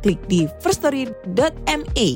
klik 0.00 0.20
di 0.26 0.48
firststory.me. 0.64 2.08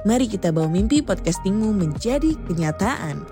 Mari 0.00 0.26
kita 0.26 0.50
bawa 0.50 0.66
mimpi 0.66 1.00
podcastingmu 1.00 1.70
menjadi 1.70 2.34
kenyataan. 2.50 3.22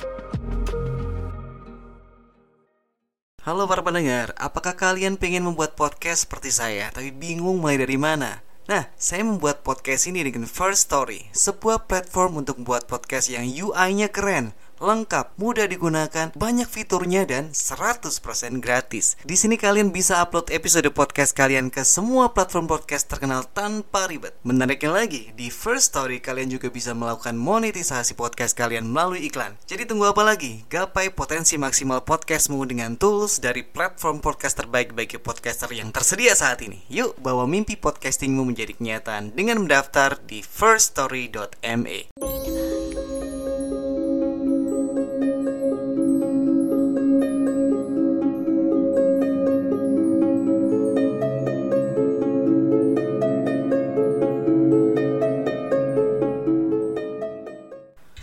Halo 3.48 3.65
para 3.65 3.81
pendengar, 3.81 4.37
apakah 4.37 4.77
kalian 4.77 5.17
pengen 5.17 5.48
membuat 5.48 5.73
podcast 5.73 6.29
seperti 6.29 6.53
saya 6.53 6.93
tapi 6.93 7.09
bingung 7.11 7.65
mulai 7.65 7.81
dari 7.81 7.97
mana? 7.97 8.45
Nah, 8.69 8.93
saya 9.01 9.25
membuat 9.25 9.65
podcast 9.65 10.05
ini 10.05 10.20
dengan 10.20 10.45
First 10.45 10.93
Story, 10.93 11.33
sebuah 11.33 11.89
platform 11.89 12.45
untuk 12.45 12.61
membuat 12.61 12.84
podcast 12.84 13.33
yang 13.33 13.48
UI-nya 13.48 14.12
keren, 14.12 14.53
lengkap, 14.79 15.35
mudah 15.39 15.67
digunakan, 15.67 16.31
banyak 16.35 16.71
fiturnya 16.71 17.27
dan 17.29 17.51
100% 17.51 18.63
gratis. 18.63 19.19
Di 19.27 19.35
sini 19.35 19.59
kalian 19.59 19.91
bisa 19.91 20.23
upload 20.23 20.55
episode 20.55 20.89
podcast 20.95 21.35
kalian 21.35 21.69
ke 21.69 21.83
semua 21.83 22.31
platform 22.33 22.71
podcast 22.71 23.11
terkenal 23.11 23.45
tanpa 23.51 24.07
ribet. 24.07 24.39
Menariknya 24.47 25.05
lagi, 25.05 25.35
di 25.35 25.51
First 25.51 25.93
Story 25.93 26.23
kalian 26.23 26.55
juga 26.55 26.70
bisa 26.70 26.95
melakukan 26.95 27.35
monetisasi 27.37 28.15
podcast 28.15 28.55
kalian 28.55 28.87
melalui 28.87 29.27
iklan. 29.27 29.59
Jadi 29.67 29.85
tunggu 29.85 30.11
apa 30.11 30.23
lagi? 30.25 30.62
Gapai 30.70 31.11
potensi 31.11 31.59
maksimal 31.59 32.07
podcastmu 32.07 32.63
dengan 32.65 32.95
tools 32.95 33.42
dari 33.42 33.67
platform 33.67 34.23
podcast 34.23 34.63
terbaik 34.63 34.95
bagi 34.95 35.19
podcaster 35.19 35.69
yang 35.75 35.91
tersedia 35.91 36.39
saat 36.39 36.63
ini. 36.63 36.87
Yuk, 36.89 37.19
bawa 37.19 37.51
mimpi 37.51 37.75
podcastingmu 37.77 38.47
menjadi 38.47 38.79
kenyataan 38.79 39.35
dengan 39.35 39.67
mendaftar 39.67 40.23
di 40.25 40.41
firststory.me. 40.41 42.78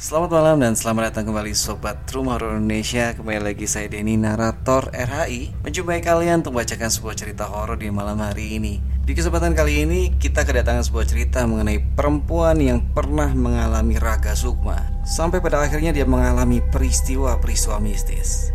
Selamat 0.06 0.38
malam 0.38 0.62
dan 0.62 0.78
selamat 0.78 1.10
datang 1.10 1.34
kembali 1.34 1.58
Sobat 1.58 2.06
Rumah 2.14 2.38
Horor 2.38 2.62
Indonesia. 2.62 3.18
Kembali 3.18 3.42
lagi 3.42 3.66
saya 3.66 3.90
Denny, 3.90 4.22
narator 4.22 4.94
RHI 4.94 5.66
Menjumpai 5.66 5.98
kalian 5.98 6.46
untuk 6.46 6.54
membacakan 6.54 6.94
sebuah 6.94 7.18
cerita 7.18 7.50
horor 7.50 7.74
di 7.74 7.90
malam 7.90 8.22
hari 8.22 8.54
ini. 8.54 8.78
Di 9.02 9.18
kesempatan 9.18 9.58
kali 9.58 9.82
ini 9.82 10.14
kita 10.14 10.46
kedatangan 10.46 10.86
sebuah 10.86 11.10
cerita 11.10 11.50
mengenai 11.50 11.82
perempuan 11.98 12.62
yang 12.62 12.86
pernah 12.94 13.34
mengalami 13.34 13.98
raga 13.98 14.38
sukma. 14.38 14.78
Sampai 15.10 15.42
pada 15.42 15.66
akhirnya 15.66 15.90
dia 15.90 16.06
mengalami 16.06 16.62
peristiwa-peristiwa 16.62 17.82
mistis. 17.82 18.54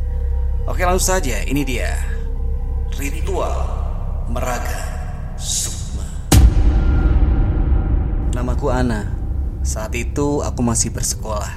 Oke 0.70 0.87
langsung 0.87 1.19
saja, 1.19 1.42
ini 1.51 1.67
dia. 1.67 1.98
Ritual 2.95 3.59
Meraga 4.31 4.87
Sukma. 5.35 6.07
Namaku 8.39 8.70
Ana 8.70 9.20
saat 9.61 9.92
itu 9.92 10.41
aku 10.41 10.61
masih 10.64 10.89
bersekolah. 10.89 11.53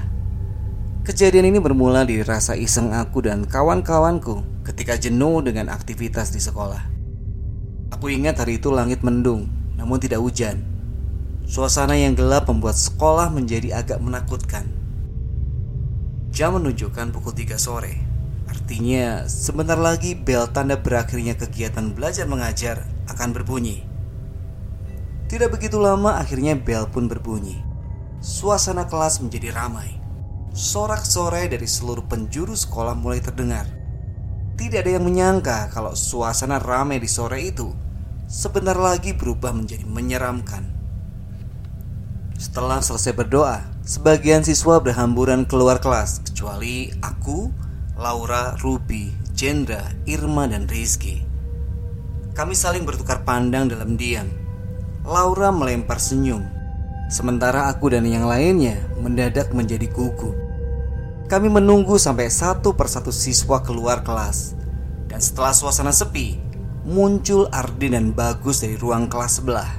Kejadian 1.04 1.52
ini 1.52 1.60
bermula 1.60 2.08
dari 2.08 2.24
rasa 2.24 2.56
iseng 2.56 2.96
aku 2.96 3.28
dan 3.28 3.44
kawan-kawanku 3.44 4.64
ketika 4.64 4.96
jenuh 4.96 5.44
dengan 5.44 5.68
aktivitas 5.68 6.32
di 6.32 6.40
sekolah. 6.40 6.80
Aku 7.92 8.08
ingat 8.08 8.40
hari 8.40 8.60
itu 8.60 8.72
langit 8.72 9.04
mendung, 9.04 9.52
namun 9.76 10.00
tidak 10.00 10.24
hujan. 10.24 10.64
Suasana 11.44 12.00
yang 12.00 12.16
gelap 12.16 12.48
membuat 12.48 12.80
sekolah 12.80 13.28
menjadi 13.28 13.84
agak 13.84 14.00
menakutkan. 14.00 14.64
Jam 16.32 16.56
menunjukkan 16.56 17.12
pukul 17.12 17.36
3 17.36 17.60
sore. 17.60 18.00
Artinya, 18.48 19.28
sebentar 19.28 19.76
lagi 19.76 20.16
bel 20.16 20.48
tanda 20.56 20.80
berakhirnya 20.80 21.36
kegiatan 21.36 21.92
belajar 21.92 22.26
mengajar 22.32 22.88
akan 23.12 23.36
berbunyi. 23.36 23.84
Tidak 25.28 25.52
begitu 25.52 25.84
lama 25.84 26.16
akhirnya 26.16 26.56
bel 26.56 26.88
pun 26.88 27.12
berbunyi. 27.12 27.73
Suasana 28.24 28.88
kelas 28.88 29.20
menjadi 29.20 29.52
ramai. 29.52 30.00
Sorak-sorai 30.56 31.52
dari 31.52 31.68
seluruh 31.68 32.08
penjuru 32.08 32.56
sekolah 32.56 32.96
mulai 32.96 33.20
terdengar. 33.20 33.68
Tidak 34.56 34.80
ada 34.80 34.96
yang 34.96 35.04
menyangka 35.04 35.68
kalau 35.76 35.92
suasana 35.92 36.56
ramai 36.56 37.04
di 37.04 37.10
sore 37.12 37.44
itu 37.44 37.68
sebentar 38.24 38.80
lagi 38.80 39.12
berubah 39.12 39.52
menjadi 39.52 39.84
menyeramkan. 39.84 40.64
Setelah 42.40 42.80
selesai 42.80 43.12
berdoa, 43.12 43.60
sebagian 43.84 44.48
siswa 44.48 44.80
berhamburan 44.80 45.44
keluar 45.44 45.84
kelas 45.84 46.24
kecuali 46.24 46.96
aku, 47.04 47.52
Laura, 48.00 48.56
Ruby, 48.64 49.12
Jendra, 49.36 49.84
Irma, 50.08 50.48
dan 50.48 50.72
Rizky. 50.72 51.28
Kami 52.32 52.56
saling 52.56 52.88
bertukar 52.88 53.28
pandang 53.28 53.68
dalam 53.68 54.00
diam. 54.00 54.32
Laura 55.04 55.52
melempar 55.52 56.00
senyum 56.00 56.63
Sementara 57.14 57.70
aku 57.70 57.94
dan 57.94 58.10
yang 58.10 58.26
lainnya 58.26 58.90
mendadak 58.98 59.54
menjadi 59.54 59.86
gugup. 59.86 60.34
Kami 61.30 61.46
menunggu 61.46 62.02
sampai 62.02 62.26
satu 62.26 62.74
persatu 62.74 63.14
siswa 63.14 63.62
keluar 63.62 64.02
kelas. 64.02 64.58
Dan 65.06 65.22
setelah 65.22 65.54
suasana 65.54 65.94
sepi, 65.94 66.42
muncul 66.82 67.46
Ardi 67.54 67.94
dan 67.94 68.18
Bagus 68.18 68.66
dari 68.66 68.82
ruang 68.82 69.06
kelas 69.06 69.38
sebelah. 69.38 69.70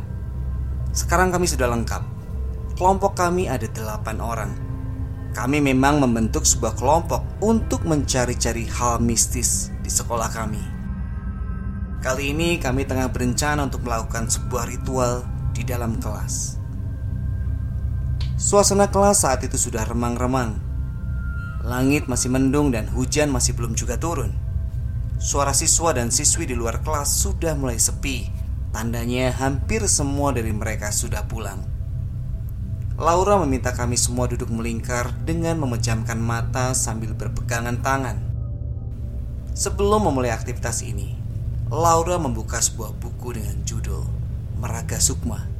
Sekarang 0.94 1.34
kami 1.34 1.50
sudah 1.50 1.66
lengkap. 1.74 2.06
Kelompok 2.78 3.18
kami 3.18 3.50
ada 3.50 3.66
delapan 3.66 4.22
orang. 4.22 4.52
Kami 5.34 5.58
memang 5.58 5.98
membentuk 5.98 6.46
sebuah 6.46 6.78
kelompok 6.78 7.42
untuk 7.42 7.82
mencari-cari 7.82 8.70
hal 8.78 9.02
mistis 9.02 9.74
di 9.82 9.90
sekolah 9.90 10.30
kami. 10.30 10.62
Kali 11.98 12.30
ini 12.30 12.62
kami 12.62 12.86
tengah 12.86 13.10
berencana 13.10 13.66
untuk 13.66 13.82
melakukan 13.82 14.30
sebuah 14.30 14.70
ritual 14.70 15.26
di 15.50 15.66
dalam 15.66 15.98
kelas. 15.98 16.63
Suasana 18.44 18.92
kelas 18.92 19.24
saat 19.24 19.40
itu 19.40 19.56
sudah 19.56 19.88
remang-remang. 19.88 20.60
Langit 21.64 22.12
masih 22.12 22.28
mendung 22.28 22.76
dan 22.76 22.84
hujan 22.92 23.32
masih 23.32 23.56
belum 23.56 23.72
juga 23.72 23.96
turun. 23.96 24.36
Suara 25.16 25.56
siswa 25.56 25.96
dan 25.96 26.12
siswi 26.12 26.44
di 26.44 26.52
luar 26.52 26.84
kelas 26.84 27.08
sudah 27.08 27.56
mulai 27.56 27.80
sepi. 27.80 28.28
Tandanya 28.68 29.32
hampir 29.32 29.88
semua 29.88 30.36
dari 30.36 30.52
mereka 30.52 30.92
sudah 30.92 31.24
pulang. 31.24 31.64
Laura 33.00 33.40
meminta 33.40 33.72
kami 33.72 33.96
semua 33.96 34.28
duduk 34.28 34.52
melingkar 34.52 35.08
dengan 35.24 35.56
memejamkan 35.64 36.20
mata 36.20 36.76
sambil 36.76 37.16
berpegangan 37.16 37.80
tangan. 37.80 38.20
Sebelum 39.56 40.12
memulai 40.12 40.36
aktivitas 40.36 40.84
ini, 40.84 41.16
Laura 41.72 42.20
membuka 42.20 42.60
sebuah 42.60 42.92
buku 42.92 43.40
dengan 43.40 43.64
judul 43.64 44.04
Meraga 44.60 45.00
Sukma. 45.00 45.53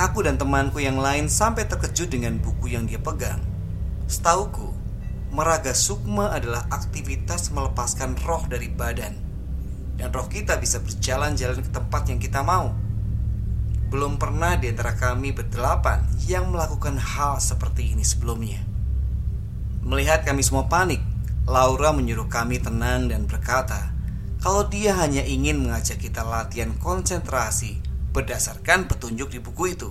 Aku 0.00 0.24
dan 0.24 0.40
temanku 0.40 0.80
yang 0.80 0.96
lain 0.96 1.28
sampai 1.28 1.68
terkejut 1.68 2.08
dengan 2.08 2.40
buku 2.40 2.72
yang 2.72 2.88
dia 2.88 2.96
pegang. 2.96 3.36
Setauku, 4.08 4.72
meraga 5.28 5.76
sukma 5.76 6.32
adalah 6.32 6.64
aktivitas 6.72 7.52
melepaskan 7.52 8.16
roh 8.24 8.40
dari 8.48 8.72
badan. 8.72 9.12
Dan 10.00 10.08
roh 10.08 10.24
kita 10.24 10.56
bisa 10.56 10.80
berjalan-jalan 10.80 11.60
ke 11.60 11.68
tempat 11.68 12.08
yang 12.08 12.16
kita 12.16 12.40
mau. 12.40 12.72
Belum 13.92 14.16
pernah 14.16 14.56
di 14.56 14.72
antara 14.72 14.96
kami 14.96 15.36
berdelapan 15.36 16.08
yang 16.24 16.48
melakukan 16.48 16.96
hal 16.96 17.36
seperti 17.36 17.92
ini 17.92 18.00
sebelumnya. 18.00 18.64
Melihat 19.84 20.24
kami 20.24 20.40
semua 20.40 20.64
panik, 20.64 21.04
Laura 21.44 21.92
menyuruh 21.92 22.24
kami 22.24 22.56
tenang 22.56 23.12
dan 23.12 23.28
berkata, 23.28 23.92
kalau 24.40 24.64
dia 24.64 24.96
hanya 24.96 25.20
ingin 25.28 25.60
mengajak 25.60 26.00
kita 26.00 26.24
latihan 26.24 26.72
konsentrasi 26.80 27.89
berdasarkan 28.10 28.90
petunjuk 28.90 29.30
di 29.30 29.38
buku 29.38 29.74
itu. 29.74 29.90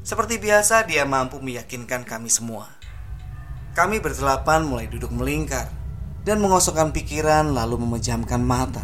Seperti 0.00 0.40
biasa, 0.40 0.88
dia 0.88 1.04
mampu 1.04 1.42
meyakinkan 1.42 2.08
kami 2.08 2.32
semua. 2.32 2.72
Kami 3.76 4.02
berdelapan 4.02 4.66
mulai 4.66 4.90
duduk 4.90 5.12
melingkar 5.12 5.70
dan 6.26 6.42
mengosongkan 6.42 6.90
pikiran, 6.90 7.54
lalu 7.54 7.78
memejamkan 7.84 8.42
mata. 8.42 8.82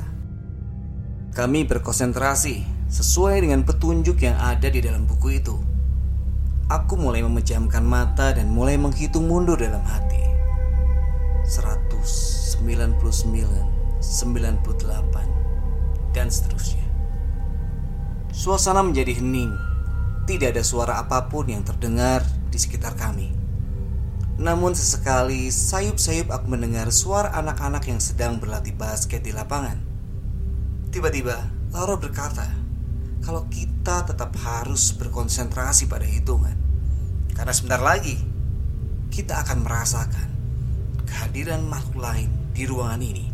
Kami 1.34 1.68
berkonsentrasi 1.68 2.64
sesuai 2.88 3.44
dengan 3.44 3.66
petunjuk 3.66 4.22
yang 4.22 4.38
ada 4.38 4.70
di 4.70 4.80
dalam 4.80 5.04
buku 5.04 5.36
itu. 5.36 5.56
Aku 6.66 6.98
mulai 6.98 7.22
memejamkan 7.22 7.84
mata 7.84 8.34
dan 8.34 8.50
mulai 8.50 8.80
menghitung 8.80 9.30
mundur 9.30 9.58
dalam 9.58 9.82
hati. 9.84 10.22
199, 11.46 12.98
98, 14.02 16.10
dan 16.10 16.26
seterusnya. 16.26 16.85
Suasana 18.36 18.84
menjadi 18.84 19.16
hening. 19.16 19.48
Tidak 20.28 20.52
ada 20.52 20.60
suara 20.60 21.00
apa 21.00 21.24
pun 21.24 21.48
yang 21.48 21.64
terdengar 21.64 22.20
di 22.52 22.60
sekitar 22.60 22.92
kami. 22.92 23.32
Namun 24.36 24.76
sesekali 24.76 25.48
sayup-sayup 25.48 26.28
aku 26.28 26.52
mendengar 26.52 26.92
suara 26.92 27.32
anak-anak 27.32 27.88
yang 27.88 27.96
sedang 27.96 28.36
berlatih 28.36 28.76
basket 28.76 29.24
di 29.24 29.32
lapangan. 29.32 29.80
Tiba-tiba 30.92 31.48
Laura 31.72 31.96
berkata, 31.96 32.44
kalau 33.24 33.48
kita 33.48 34.04
tetap 34.04 34.36
harus 34.44 34.92
berkonsentrasi 34.92 35.88
pada 35.88 36.04
hitungan. 36.04 36.60
Karena 37.32 37.56
sebentar 37.56 37.80
lagi 37.80 38.20
kita 39.08 39.48
akan 39.48 39.64
merasakan 39.64 40.28
kehadiran 41.08 41.64
makhluk 41.64 42.04
lain 42.04 42.28
di 42.52 42.68
ruangan 42.68 43.00
ini 43.00 43.32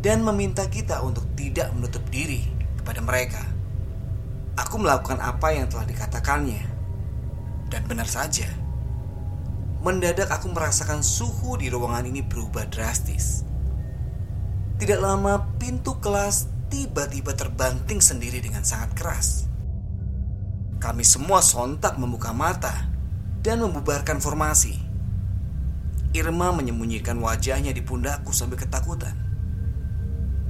dan 0.00 0.24
meminta 0.24 0.72
kita 0.72 1.04
untuk 1.04 1.28
tidak 1.36 1.68
menutup 1.76 2.00
diri 2.08 2.48
kepada 2.80 3.04
mereka. 3.04 3.51
Aku 4.56 4.76
melakukan 4.76 5.16
apa 5.20 5.56
yang 5.56 5.68
telah 5.68 5.88
dikatakannya, 5.88 6.60
dan 7.72 7.82
benar 7.88 8.04
saja. 8.04 8.48
Mendadak 9.80 10.28
aku 10.28 10.52
merasakan 10.52 11.00
suhu 11.00 11.56
di 11.56 11.72
ruangan 11.72 12.04
ini 12.04 12.20
berubah 12.20 12.68
drastis. 12.68 13.42
Tidak 14.76 14.98
lama 15.00 15.56
pintu 15.56 15.98
kelas 16.02 16.50
tiba-tiba 16.66 17.32
terbanting 17.32 18.02
sendiri 18.02 18.42
dengan 18.42 18.66
sangat 18.66 18.92
keras. 18.98 19.46
Kami 20.82 21.06
semua 21.06 21.38
sontak 21.38 21.94
membuka 21.94 22.34
mata 22.34 22.90
dan 23.38 23.62
membubarkan 23.62 24.18
formasi. 24.18 24.74
Irma 26.10 26.50
menyembunyikan 26.50 27.16
wajahnya 27.22 27.70
di 27.70 27.80
pundakku 27.80 28.34
sambil 28.34 28.58
ketakutan. 28.58 29.21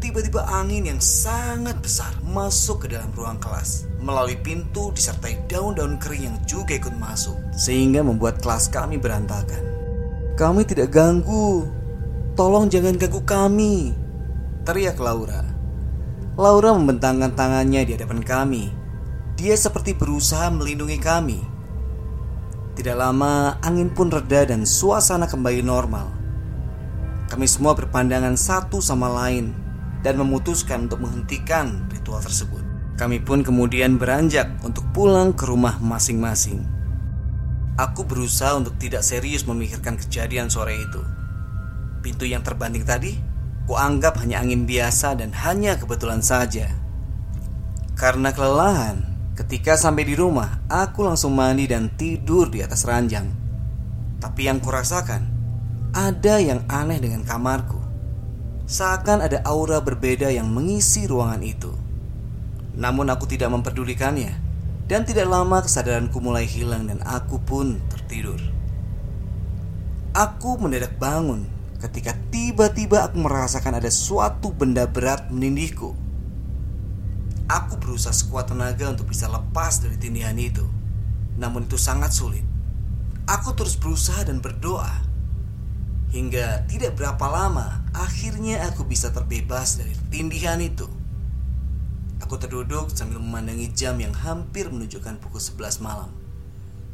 Tiba-tiba 0.02 0.42
angin 0.50 0.90
yang 0.90 0.98
sangat 0.98 1.78
besar 1.78 2.10
masuk 2.26 2.82
ke 2.82 2.86
dalam 2.90 3.14
ruang 3.14 3.38
kelas 3.38 3.86
melalui 4.02 4.34
pintu 4.34 4.90
disertai 4.90 5.46
daun-daun 5.46 5.94
kering 6.02 6.26
yang 6.26 6.36
juga 6.42 6.74
ikut 6.74 6.90
masuk 6.98 7.38
sehingga 7.54 8.02
membuat 8.02 8.42
kelas 8.42 8.66
kami 8.66 8.98
berantakan. 8.98 9.62
Kami 10.34 10.66
tidak 10.66 10.90
ganggu. 10.90 11.70
Tolong 12.34 12.66
jangan 12.66 12.98
ganggu 12.98 13.22
kami. 13.22 13.94
Teriak 14.66 14.98
Laura. 14.98 15.46
Laura 16.34 16.74
membentangkan 16.74 17.38
tangannya 17.38 17.86
di 17.86 17.94
hadapan 17.94 18.26
kami. 18.26 18.74
Dia 19.38 19.54
seperti 19.54 19.94
berusaha 19.94 20.50
melindungi 20.50 20.98
kami. 20.98 21.38
Tidak 22.74 22.96
lama 22.98 23.54
angin 23.62 23.86
pun 23.94 24.10
reda 24.10 24.50
dan 24.50 24.66
suasana 24.66 25.30
kembali 25.30 25.62
normal. 25.62 26.10
Kami 27.30 27.46
semua 27.46 27.78
berpandangan 27.78 28.34
satu 28.34 28.82
sama 28.82 29.06
lain 29.06 29.61
dan 30.02 30.18
memutuskan 30.18 30.90
untuk 30.90 31.02
menghentikan 31.02 31.86
ritual 31.90 32.20
tersebut. 32.22 32.62
Kami 32.98 33.18
pun 33.18 33.42
kemudian 33.42 33.98
beranjak 33.98 34.46
untuk 34.62 34.84
pulang 34.94 35.34
ke 35.34 35.48
rumah 35.48 35.80
masing-masing. 35.82 36.62
Aku 37.80 38.04
berusaha 38.04 38.52
untuk 38.54 38.76
tidak 38.76 39.00
serius 39.00 39.48
memikirkan 39.48 39.96
kejadian 39.96 40.52
sore 40.52 40.76
itu. 40.76 41.02
Pintu 42.04 42.28
yang 42.28 42.44
terbanting 42.44 42.84
tadi, 42.84 43.16
kuanggap 43.66 44.20
hanya 44.20 44.44
angin 44.44 44.68
biasa 44.68 45.18
dan 45.18 45.32
hanya 45.32 45.80
kebetulan 45.80 46.20
saja. 46.20 46.68
Karena 47.98 48.30
kelelahan, 48.30 49.02
ketika 49.34 49.74
sampai 49.74 50.06
di 50.06 50.14
rumah, 50.14 50.62
aku 50.70 51.02
langsung 51.02 51.34
mandi 51.34 51.66
dan 51.66 51.90
tidur 51.96 52.52
di 52.52 52.60
atas 52.60 52.86
ranjang. 52.86 53.26
Tapi 54.22 54.46
yang 54.46 54.62
kurasakan, 54.62 55.22
ada 55.90 56.38
yang 56.38 56.62
aneh 56.70 57.02
dengan 57.02 57.26
kamarku. 57.26 57.81
Seakan 58.72 59.20
ada 59.20 59.44
aura 59.44 59.84
berbeda 59.84 60.32
yang 60.32 60.48
mengisi 60.48 61.04
ruangan 61.04 61.44
itu. 61.44 61.76
Namun 62.72 63.12
aku 63.12 63.28
tidak 63.28 63.52
memperdulikannya 63.52 64.32
Dan 64.88 65.04
tidak 65.04 65.28
lama 65.28 65.60
kesadaranku 65.60 66.16
mulai 66.24 66.48
hilang 66.48 66.88
dan 66.88 67.04
aku 67.04 67.36
pun 67.36 67.84
tertidur. 67.92 68.40
Aku 70.16 70.56
mendadak 70.56 70.96
bangun 70.96 71.44
ketika 71.84 72.16
tiba-tiba 72.32 73.04
aku 73.04 73.20
merasakan 73.20 73.76
ada 73.76 73.92
suatu 73.92 74.56
benda 74.56 74.88
berat 74.88 75.28
menindihku. 75.28 75.92
Aku 77.52 77.76
berusaha 77.76 78.16
sekuat 78.16 78.48
tenaga 78.56 78.88
untuk 78.88 79.12
bisa 79.12 79.28
lepas 79.28 79.84
dari 79.84 80.00
tindihan 80.00 80.36
itu 80.40 80.64
Namun 81.36 81.68
itu 81.68 81.76
sangat 81.76 82.16
sulit. 82.16 82.44
Aku 83.28 83.52
terus 83.52 83.76
berusaha 83.76 84.24
dan 84.24 84.40
berdoa 84.40 85.11
Hingga 86.12 86.68
tidak 86.68 87.00
berapa 87.00 87.24
lama 87.24 87.82
Akhirnya 87.92 88.64
aku 88.72 88.88
bisa 88.88 89.12
terbebas 89.12 89.76
dari 89.76 89.92
tindihan 90.08 90.56
itu. 90.64 90.88
Aku 92.24 92.40
terduduk 92.40 92.88
sambil 92.88 93.20
memandangi 93.20 93.68
jam 93.76 94.00
yang 94.00 94.16
hampir 94.16 94.72
menunjukkan 94.72 95.20
pukul 95.20 95.36
11 95.36 95.84
malam. 95.84 96.08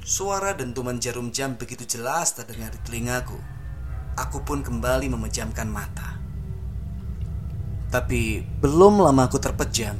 Suara 0.02 0.58
dentuman 0.58 0.98
jarum 0.98 1.30
jam 1.30 1.54
begitu 1.54 1.86
jelas 1.86 2.34
terdengar 2.34 2.74
di 2.74 2.80
telingaku. 2.82 3.38
Aku 4.18 4.42
pun 4.42 4.66
kembali 4.66 5.06
memejamkan 5.06 5.70
mata. 5.70 6.18
Tapi 7.94 8.42
belum 8.60 9.00
lama 9.00 9.32
aku 9.32 9.40
terpejam 9.40 9.96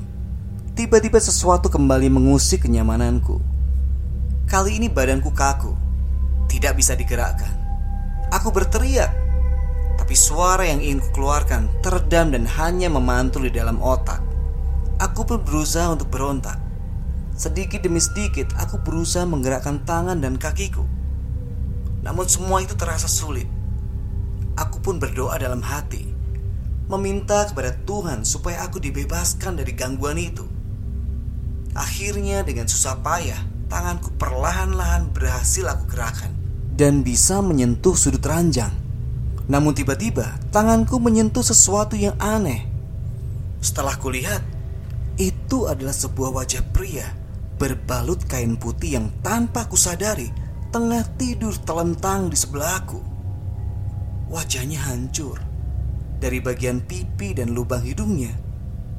Tiba-tiba 0.77 1.17
sesuatu 1.17 1.73
kembali 1.73 2.13
mengusik 2.13 2.69
kenyamananku. 2.69 3.41
Kali 4.45 4.77
ini 4.77 4.93
badanku 4.93 5.33
kaku 5.33 5.73
Tidak 6.53 6.77
bisa 6.77 6.93
digerakkan 6.93 7.68
Aku 8.29 8.53
berteriak 8.53 9.29
tapi 10.09 10.17
suara 10.25 10.65
yang 10.65 10.81
ingin 10.81 11.05
kukeluarkan 11.05 11.85
teredam 11.85 12.33
dan 12.33 12.49
hanya 12.49 12.89
memantul 12.89 13.45
di 13.45 13.53
dalam 13.53 13.77
otak. 13.77 14.25
Aku 14.97 15.29
pun 15.29 15.45
berusaha 15.45 15.85
untuk 15.93 16.09
berontak. 16.09 16.57
Sedikit 17.37 17.85
demi 17.85 18.01
sedikit 18.01 18.57
aku 18.57 18.81
berusaha 18.81 19.29
menggerakkan 19.29 19.85
tangan 19.85 20.17
dan 20.17 20.41
kakiku. 20.41 20.81
Namun 22.01 22.25
semua 22.25 22.65
itu 22.65 22.73
terasa 22.73 23.05
sulit. 23.05 23.45
Aku 24.57 24.81
pun 24.81 24.97
berdoa 24.97 25.37
dalam 25.37 25.61
hati, 25.61 26.09
meminta 26.89 27.45
kepada 27.45 27.77
Tuhan 27.85 28.25
supaya 28.25 28.65
aku 28.65 28.81
dibebaskan 28.81 29.61
dari 29.61 29.77
gangguan 29.77 30.17
itu. 30.17 30.49
Akhirnya 31.77 32.49
dengan 32.49 32.65
susah 32.65 32.97
payah, 33.05 33.69
tanganku 33.69 34.09
perlahan-lahan 34.17 35.13
berhasil 35.13 35.69
aku 35.69 35.85
gerakan 35.85 36.38
dan 36.79 37.03
bisa 37.03 37.43
menyentuh 37.43 37.99
sudut 37.99 38.23
ranjang. 38.23 38.71
Namun 39.51 39.75
tiba-tiba 39.75 40.39
tanganku 40.55 41.03
menyentuh 41.03 41.43
sesuatu 41.43 41.99
yang 41.99 42.15
aneh. 42.23 42.63
Setelah 43.59 43.99
kulihat, 43.99 44.47
itu 45.19 45.67
adalah 45.67 45.91
sebuah 45.91 46.31
wajah 46.31 46.63
pria 46.71 47.11
berbalut 47.59 48.23
kain 48.31 48.55
putih 48.55 49.03
yang 49.03 49.11
tanpa 49.19 49.67
kusadari 49.67 50.31
tengah 50.71 51.03
tidur 51.19 51.59
telentang 51.67 52.31
di 52.31 52.39
sebelahku. 52.39 53.03
Wajahnya 54.31 54.79
hancur. 54.87 55.43
Dari 56.19 56.39
bagian 56.39 56.83
pipi 56.83 57.35
dan 57.35 57.55
lubang 57.55 57.83
hidungnya 57.83 58.31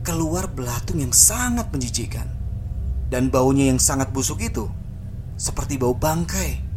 keluar 0.03 0.51
belatung 0.51 0.99
yang 0.99 1.15
sangat 1.15 1.71
menjijikan. 1.71 2.27
Dan 3.07 3.31
baunya 3.31 3.71
yang 3.71 3.79
sangat 3.79 4.11
busuk 4.11 4.43
itu 4.43 4.67
seperti 5.39 5.79
bau 5.79 5.95
bangkai. 5.95 6.68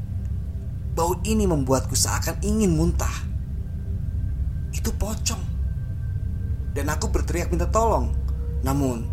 Bau 0.93 1.17
ini 1.25 1.49
membuatku 1.49 1.97
seakan 1.97 2.37
ingin 2.45 2.77
muntah 2.77 3.13
itu 4.73 4.93
pocong. 4.97 5.41
Dan 6.73 6.89
aku 6.89 7.13
berteriak 7.13 7.53
minta 7.53 7.69
tolong. 7.69 8.13
Namun, 8.65 9.05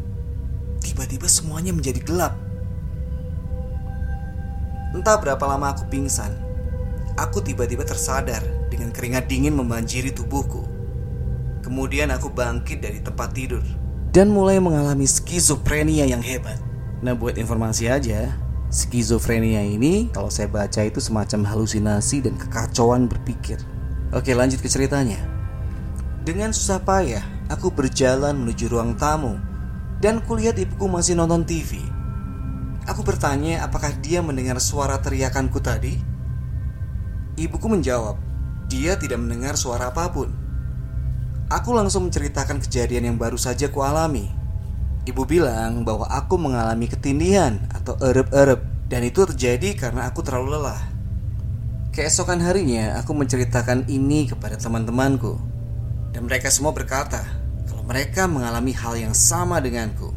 tiba-tiba 0.80 1.28
semuanya 1.28 1.76
menjadi 1.76 2.00
gelap. 2.04 2.34
Entah 4.96 5.20
berapa 5.20 5.44
lama 5.46 5.76
aku 5.76 5.86
pingsan, 5.92 6.32
aku 7.20 7.44
tiba-tiba 7.44 7.86
tersadar 7.86 8.42
dengan 8.72 8.90
keringat 8.90 9.28
dingin 9.28 9.54
membanjiri 9.54 10.16
tubuhku. 10.16 10.66
Kemudian 11.62 12.10
aku 12.10 12.32
bangkit 12.32 12.80
dari 12.82 13.04
tempat 13.04 13.36
tidur 13.36 13.62
dan 14.10 14.34
mulai 14.34 14.58
mengalami 14.58 15.06
skizofrenia 15.06 16.10
yang 16.10 16.22
hebat. 16.22 16.58
Nah, 17.06 17.14
buat 17.14 17.38
informasi 17.38 17.88
aja, 17.88 18.34
skizofrenia 18.70 19.66
ini 19.66 20.14
kalau 20.14 20.30
saya 20.30 20.46
baca 20.46 20.86
itu 20.86 21.02
semacam 21.02 21.46
halusinasi 21.46 22.22
dan 22.22 22.38
kekacauan 22.38 23.10
berpikir. 23.10 23.58
Oke, 24.14 24.34
lanjut 24.34 24.62
ke 24.62 24.70
ceritanya. 24.70 25.18
Dengan 26.26 26.54
susah 26.54 26.82
payah, 26.82 27.26
aku 27.50 27.74
berjalan 27.74 28.38
menuju 28.38 28.70
ruang 28.70 28.94
tamu 28.94 29.38
dan 29.98 30.22
kulihat 30.22 30.58
ibuku 30.62 30.86
masih 30.86 31.18
nonton 31.18 31.44
TV. 31.44 31.82
Aku 32.86 33.06
bertanya 33.06 33.66
apakah 33.66 33.94
dia 34.02 34.22
mendengar 34.22 34.58
suara 34.58 34.98
teriakanku 34.98 35.62
tadi. 35.62 35.98
Ibuku 37.38 37.68
menjawab, 37.70 38.18
dia 38.70 38.98
tidak 38.98 39.22
mendengar 39.22 39.58
suara 39.58 39.90
apa 39.90 40.10
pun. 40.10 40.30
Aku 41.50 41.74
langsung 41.74 42.10
menceritakan 42.10 42.62
kejadian 42.62 43.14
yang 43.14 43.18
baru 43.18 43.38
saja 43.38 43.74
kualami. 43.74 44.39
Ibu 45.08 45.24
bilang 45.24 45.88
bahwa 45.88 46.08
aku 46.12 46.36
mengalami 46.36 46.92
ketindihan 46.92 47.64
atau 47.72 47.96
erep-erep 48.00 48.60
dan 48.92 49.02
itu 49.06 49.24
terjadi 49.30 49.78
karena 49.78 50.10
aku 50.12 50.20
terlalu 50.26 50.60
lelah. 50.60 50.82
Keesokan 51.96 52.44
harinya 52.44 53.00
aku 53.00 53.16
menceritakan 53.16 53.88
ini 53.88 54.28
kepada 54.28 54.60
teman-temanku 54.60 55.40
dan 56.12 56.26
mereka 56.26 56.50
semua 56.52 56.76
berkata 56.76 57.22
kalau 57.70 57.84
mereka 57.86 58.26
mengalami 58.26 58.74
hal 58.74 58.98
yang 58.98 59.16
sama 59.16 59.62
denganku. 59.62 60.16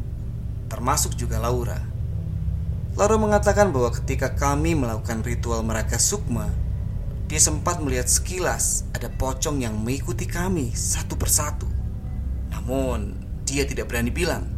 termasuk 0.72 1.12
juga 1.20 1.36
Laura. 1.36 1.76
Laura 2.96 3.20
mengatakan 3.20 3.72
bahwa 3.76 3.92
ketika 3.92 4.32
kami 4.32 4.72
melakukan 4.72 5.20
ritual 5.20 5.60
meraga 5.60 6.00
sukma, 6.00 6.48
dia 7.28 7.40
sempat 7.40 7.80
melihat 7.80 8.04
sekilas 8.04 8.84
ada 8.92 9.08
pocong 9.08 9.64
yang 9.64 9.72
mengikuti 9.76 10.28
kami 10.28 10.72
satu 10.76 11.16
persatu. 11.16 11.64
Namun, 12.52 13.16
dia 13.48 13.64
tidak 13.64 13.88
berani 13.88 14.12
bilang. 14.12 14.51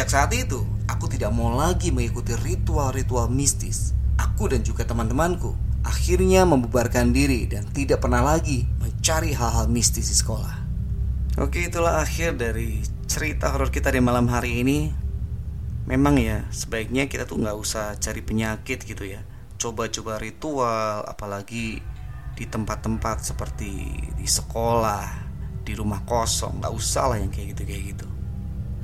Sejak 0.00 0.16
saat 0.16 0.32
itu, 0.32 0.64
aku 0.88 1.12
tidak 1.12 1.28
mau 1.28 1.52
lagi 1.52 1.92
mengikuti 1.92 2.32
ritual-ritual 2.32 3.28
mistis. 3.28 3.92
Aku 4.16 4.48
dan 4.48 4.64
juga 4.64 4.88
teman-temanku 4.88 5.52
akhirnya 5.84 6.48
membubarkan 6.48 7.12
diri 7.12 7.44
dan 7.44 7.68
tidak 7.68 8.00
pernah 8.00 8.24
lagi 8.24 8.64
mencari 8.80 9.36
hal-hal 9.36 9.68
mistis 9.68 10.08
di 10.08 10.16
sekolah. 10.16 10.56
Oke, 11.44 11.68
itulah 11.68 12.00
akhir 12.00 12.40
dari 12.40 12.80
cerita 13.04 13.52
horor 13.52 13.68
kita 13.68 13.92
di 13.92 14.00
malam 14.00 14.24
hari 14.32 14.64
ini. 14.64 14.88
Memang 15.84 16.16
ya, 16.16 16.48
sebaiknya 16.48 17.04
kita 17.04 17.28
tuh 17.28 17.36
nggak 17.36 17.60
usah 17.60 17.92
cari 18.00 18.24
penyakit 18.24 18.80
gitu 18.88 19.04
ya. 19.04 19.20
Coba-coba 19.60 20.16
ritual, 20.16 21.04
apalagi 21.04 21.76
di 22.40 22.44
tempat-tempat 22.48 23.36
seperti 23.36 24.00
di 24.16 24.24
sekolah, 24.24 25.04
di 25.60 25.76
rumah 25.76 26.00
kosong, 26.08 26.56
nggak 26.56 26.72
usah 26.72 27.04
lah 27.12 27.20
yang 27.20 27.28
kayak 27.28 27.52
gitu 27.52 27.68
kayak 27.68 27.84
gitu. 27.92 28.08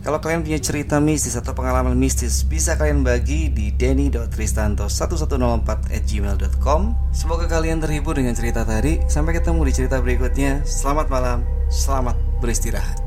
Kalau 0.07 0.23
kalian 0.23 0.47
punya 0.47 0.63
cerita 0.63 1.03
mistis 1.03 1.35
atau 1.35 1.51
pengalaman 1.51 1.99
mistis, 1.99 2.47
bisa 2.47 2.79
kalian 2.79 3.03
bagi 3.03 3.51
di 3.51 3.75
denny.tristanto1104 3.75 5.69
at 5.91 6.03
gmail.com 6.07 6.95
Semoga 7.11 7.51
kalian 7.51 7.83
terhibur 7.83 8.15
dengan 8.15 8.39
cerita 8.39 8.63
tadi. 8.63 9.03
Sampai 9.11 9.35
ketemu 9.35 9.67
di 9.67 9.73
cerita 9.75 9.99
berikutnya. 9.99 10.63
Selamat 10.63 11.11
malam, 11.11 11.43
selamat 11.67 12.15
beristirahat. 12.39 13.06